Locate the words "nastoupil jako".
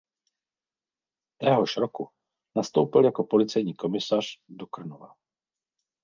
2.55-3.23